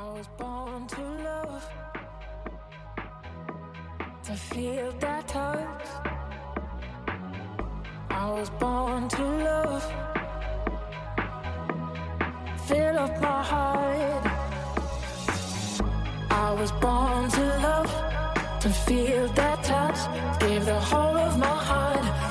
[0.00, 1.64] I was born to love,
[4.22, 5.86] to feel that touch.
[8.08, 9.84] I was born to love,
[12.66, 14.24] fill up my heart.
[16.30, 17.92] I was born to love,
[18.62, 20.00] to feel that touch,
[20.40, 22.29] give the whole of my heart.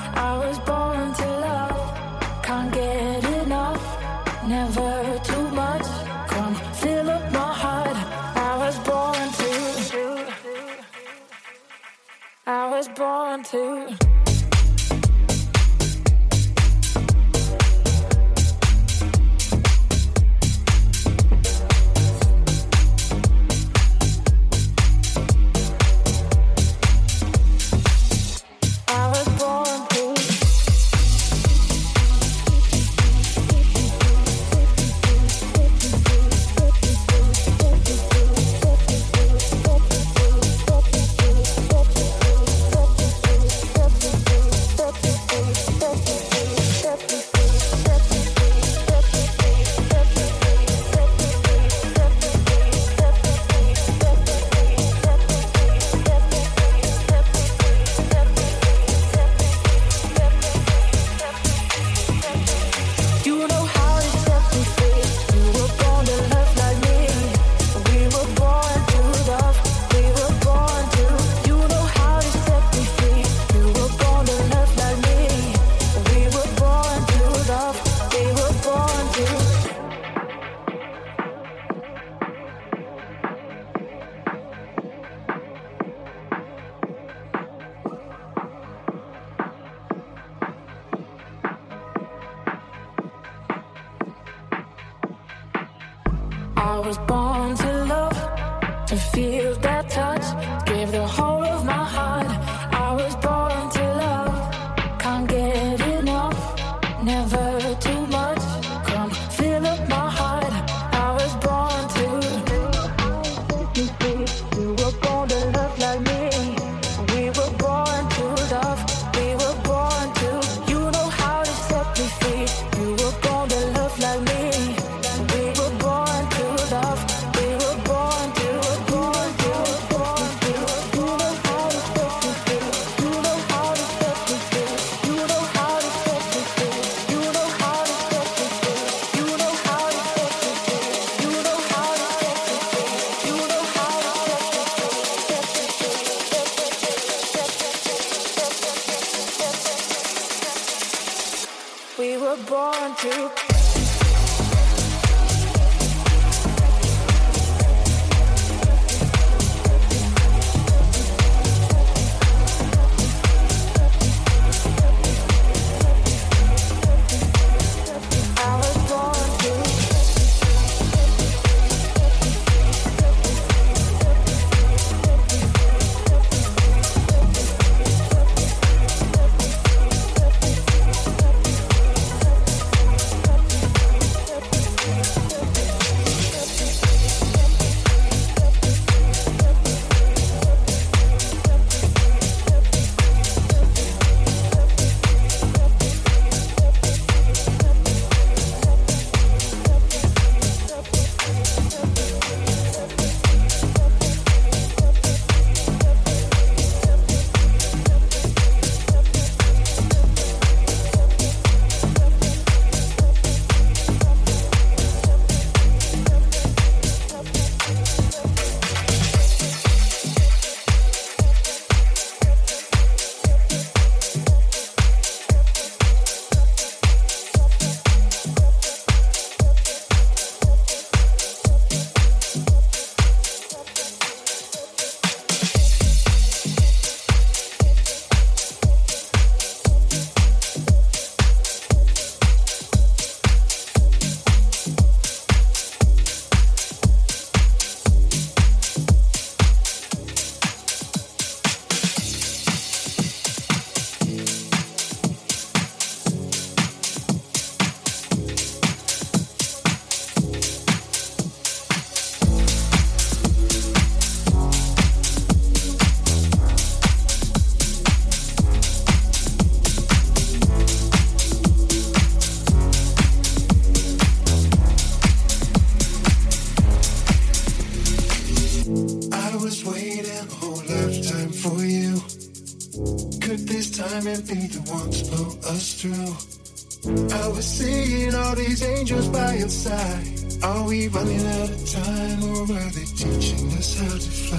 [290.70, 294.38] We running out of time or are they teaching us how to fly?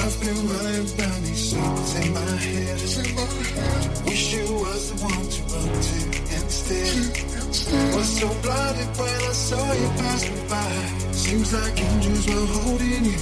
[0.00, 2.80] I've been running round these circles in my head.
[4.06, 5.98] Wish you was the one to run to
[6.32, 6.96] instead.
[7.94, 10.72] Was so blinded when I saw you pass me by.
[11.12, 13.18] Seems like angels were holding you,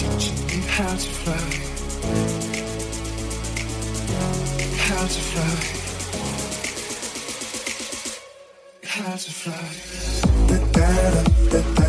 [0.00, 1.48] teaching you how to fly.
[4.88, 5.56] How to fly.
[8.84, 10.27] How to fly.
[10.88, 10.94] Da
[11.50, 11.87] da da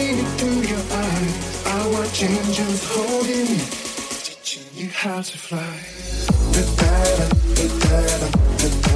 [0.00, 1.66] it through your eyes.
[1.66, 3.64] I watch angels holding me,
[4.22, 5.76] teaching you how to fly.
[6.52, 8.87] The balance, the balance.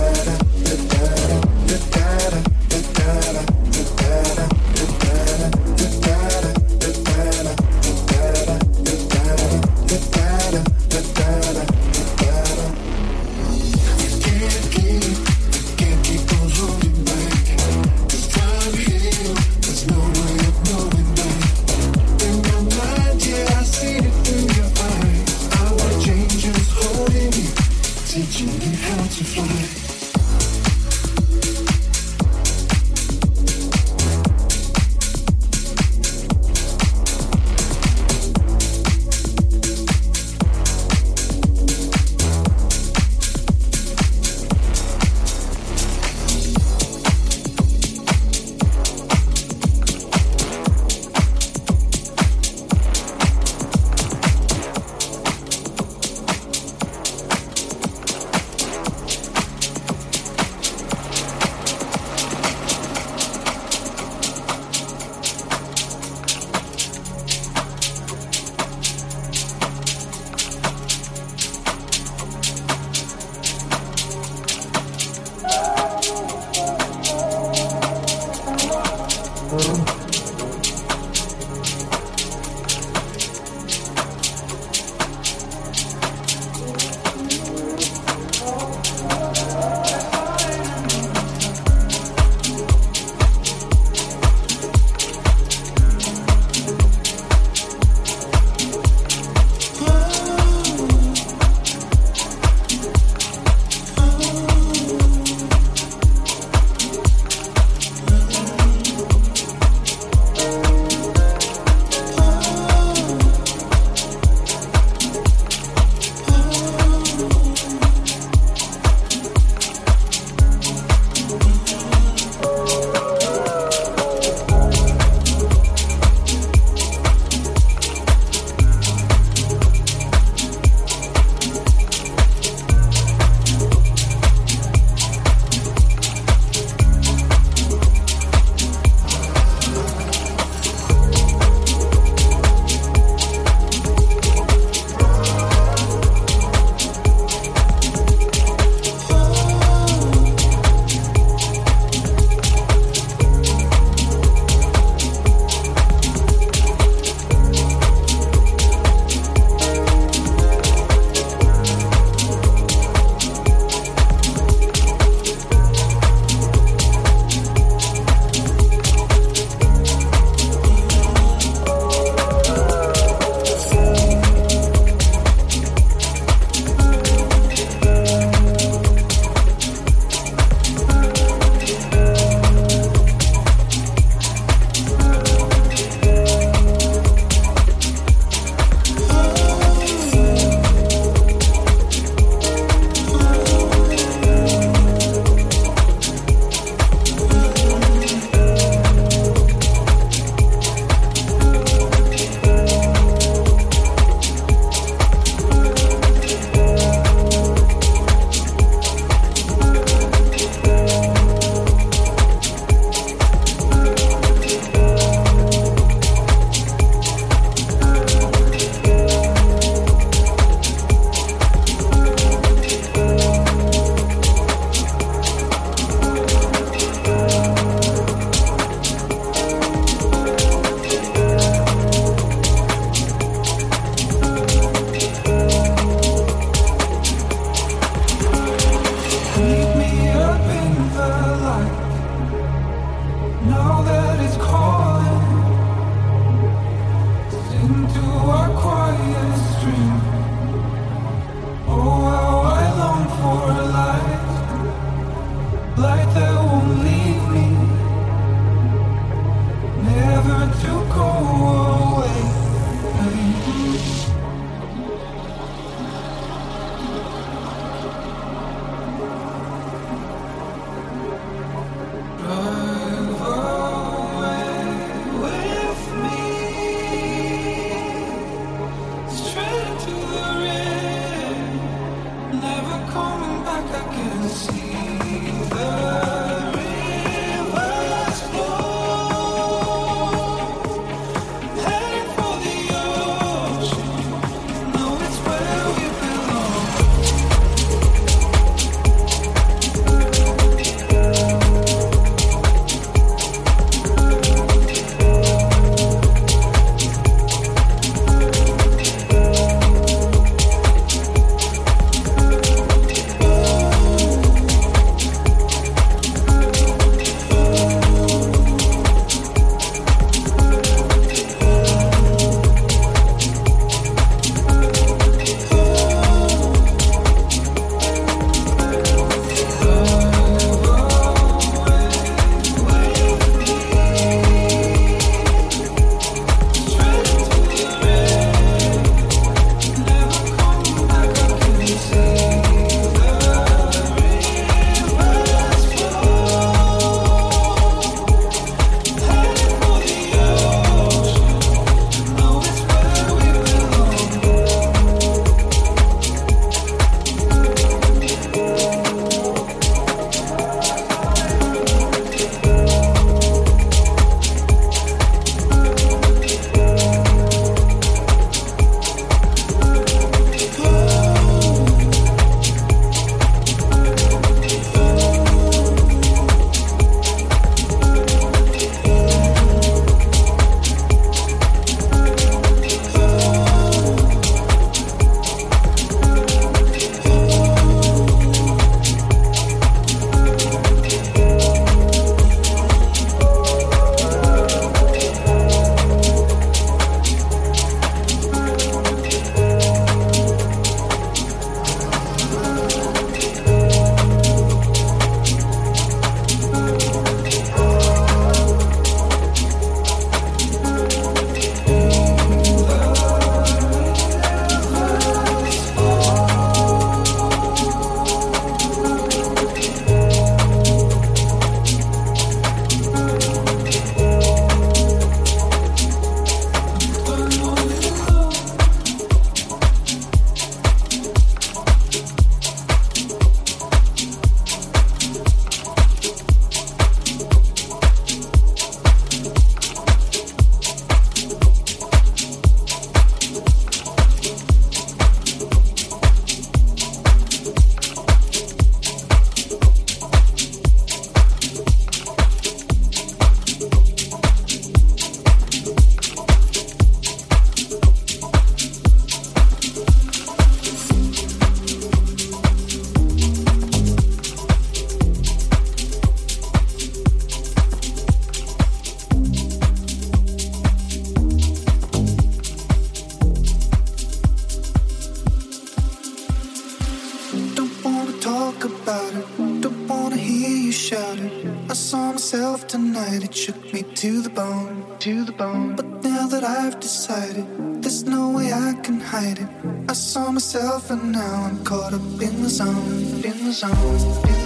[493.64, 494.41] I'm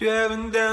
[0.00, 0.69] Driving down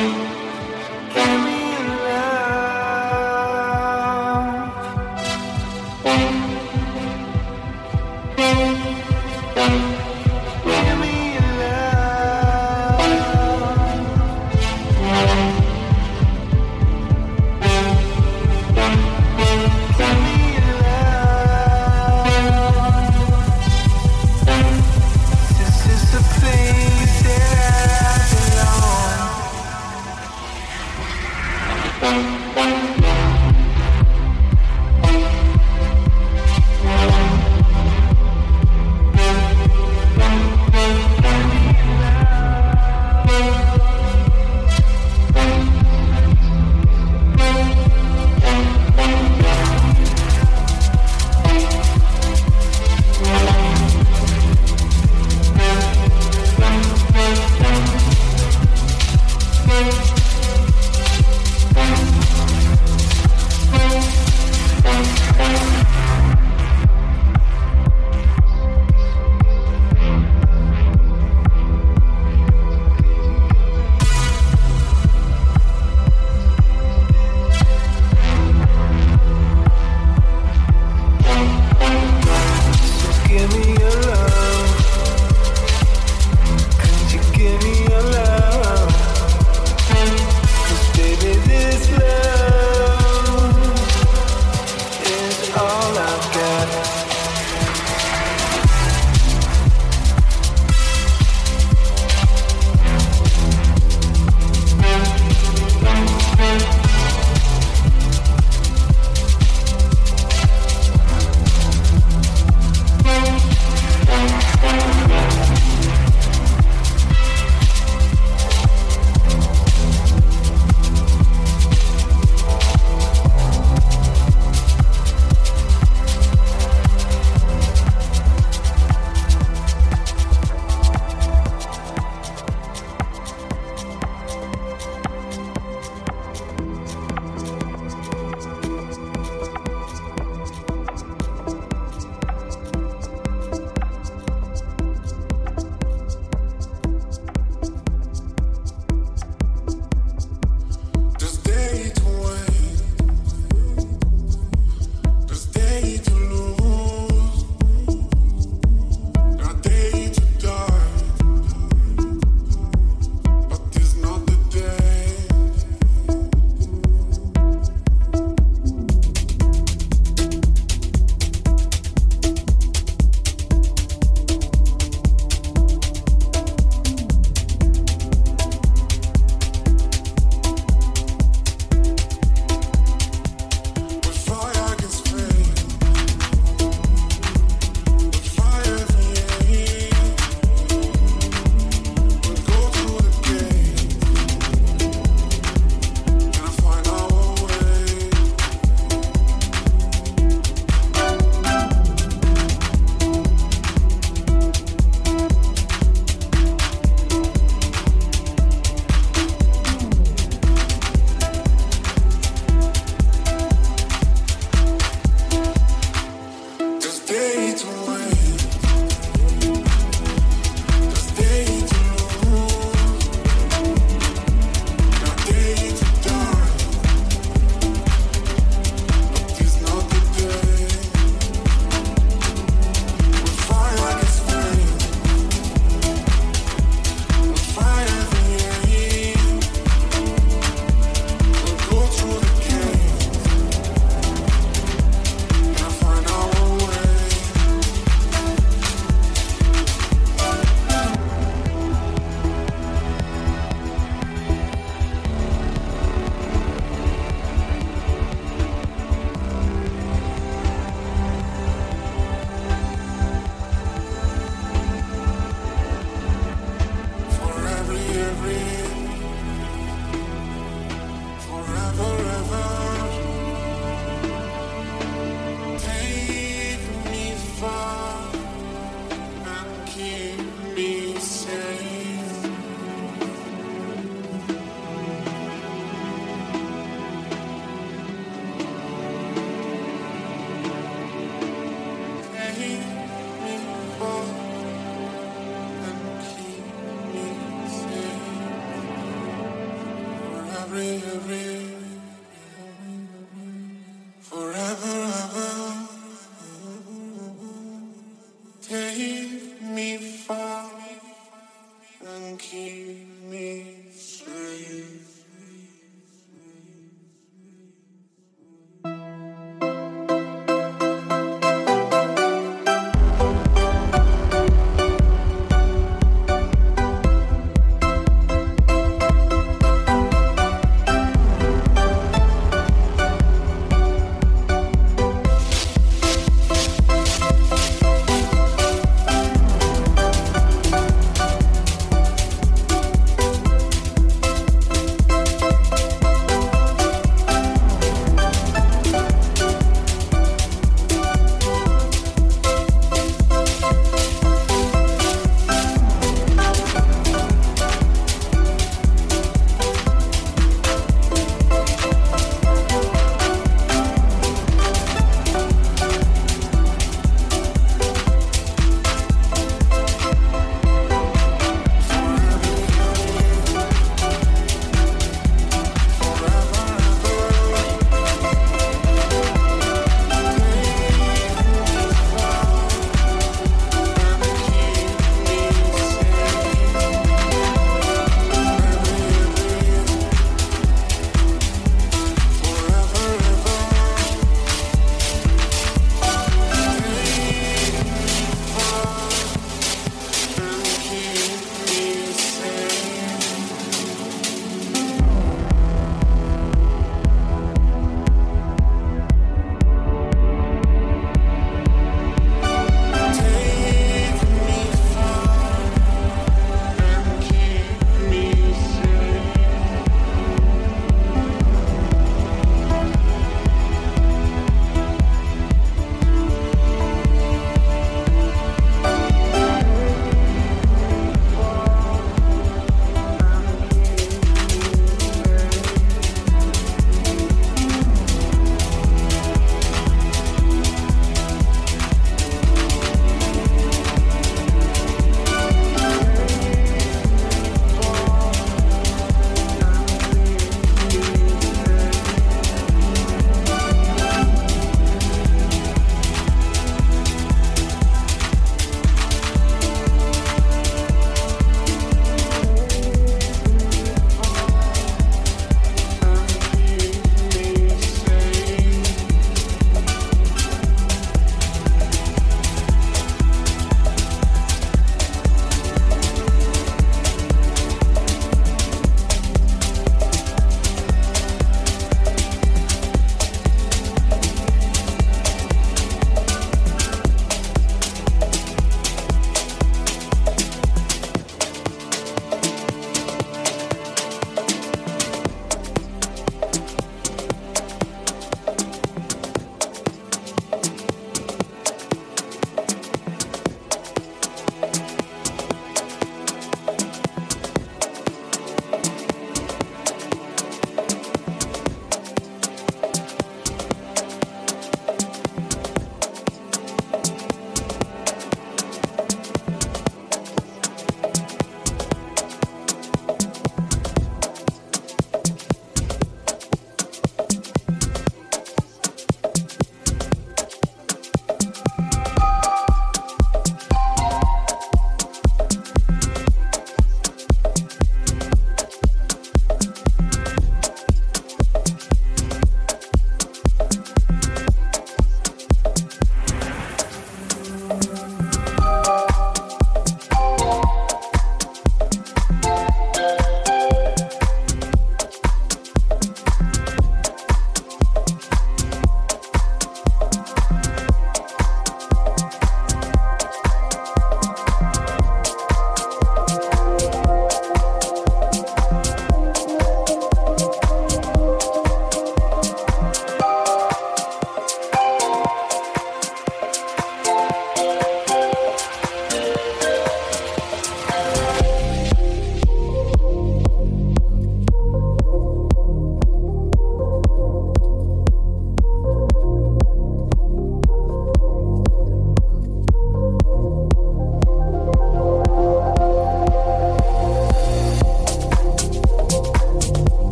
[0.00, 0.29] Give